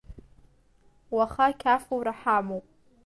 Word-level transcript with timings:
Уаха 1.15 1.47
қьафура 1.59 2.13
ҳамоуп. 2.19 2.65